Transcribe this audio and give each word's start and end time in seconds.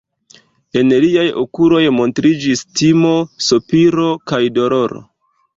En 0.79 0.93
liaj 1.03 1.25
okuloj 1.41 1.83
montriĝis 1.99 2.65
timo, 2.81 3.13
sopiro 3.51 4.11
kaj 4.33 4.45
doloro. 4.61 5.05